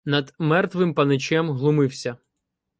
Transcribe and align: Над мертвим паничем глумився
Над 0.05 0.33
мертвим 0.39 0.93
паничем 0.95 1.49
глумився 1.51 2.17